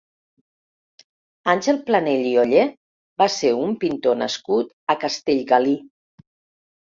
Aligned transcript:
Àngel 1.51 1.75
Planell 1.89 2.23
i 2.29 2.31
Oller 2.43 2.63
va 3.23 3.27
ser 3.35 3.51
un 3.65 3.75
pintor 3.83 4.17
nascut 4.23 4.71
a 4.95 4.95
Castellgalí. 5.05 5.77